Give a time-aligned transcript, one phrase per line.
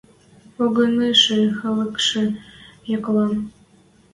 [0.55, 2.23] Погынышы халыкшы
[2.97, 3.31] Яколан: